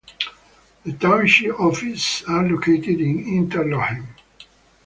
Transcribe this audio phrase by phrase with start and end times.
[0.83, 4.07] The township offices are located in Interlochen.